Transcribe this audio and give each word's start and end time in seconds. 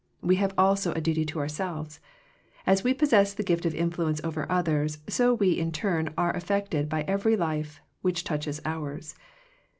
We 0.23 0.37
have 0.37 0.55
also 0.57 0.93
a 0.93 0.99
duty 0.99 1.25
to 1.25 1.37
ourselves. 1.37 1.99
As 2.65 2.83
we 2.83 2.91
possess 2.91 3.35
the 3.35 3.43
gift 3.43 3.67
of 3.67 3.75
influence 3.75 4.19
over 4.23 4.51
others, 4.51 4.97
so 5.07 5.31
we 5.35 5.51
in 5.51 5.71
turn 5.71 6.11
are 6.17 6.35
affected 6.35 6.89
by 6.89 7.03
every 7.03 7.37
life 7.37 7.81
which 8.01 8.23
touches 8.23 8.59
ours. 8.65 9.13